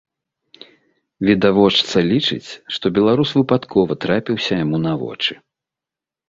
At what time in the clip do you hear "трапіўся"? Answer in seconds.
4.07-4.53